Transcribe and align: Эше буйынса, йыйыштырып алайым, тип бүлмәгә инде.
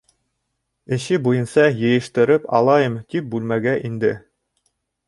Эше 0.97 1.19
буйынса, 1.27 1.67
йыйыштырып 1.83 2.49
алайым, 2.61 2.99
тип 3.13 3.31
бүлмәгә 3.37 3.79
инде. 3.91 4.15